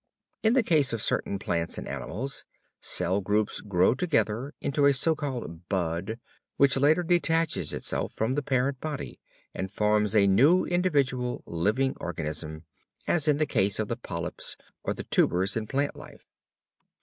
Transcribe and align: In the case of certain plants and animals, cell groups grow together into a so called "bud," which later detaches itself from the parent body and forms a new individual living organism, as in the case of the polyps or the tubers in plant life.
In 0.41 0.53
the 0.53 0.63
case 0.63 0.93
of 0.93 1.01
certain 1.03 1.37
plants 1.37 1.77
and 1.77 1.87
animals, 1.87 2.43
cell 2.79 3.21
groups 3.21 3.61
grow 3.61 3.93
together 3.93 4.51
into 4.59 4.87
a 4.87 4.95
so 4.95 5.13
called 5.15 5.69
"bud," 5.69 6.17
which 6.57 6.75
later 6.75 7.03
detaches 7.03 7.71
itself 7.71 8.11
from 8.11 8.33
the 8.33 8.41
parent 8.41 8.81
body 8.81 9.19
and 9.53 9.69
forms 9.71 10.15
a 10.15 10.25
new 10.25 10.65
individual 10.65 11.43
living 11.45 11.93
organism, 12.01 12.63
as 13.07 13.27
in 13.27 13.37
the 13.37 13.45
case 13.45 13.77
of 13.77 13.89
the 13.89 13.95
polyps 13.95 14.57
or 14.83 14.95
the 14.95 15.03
tubers 15.03 15.55
in 15.55 15.67
plant 15.67 15.95
life. 15.95 16.25